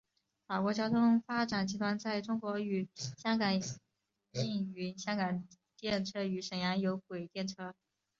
[0.47, 7.75] 法国交通发展集团在中国与香港营运香港电车与沈阳有轨电车。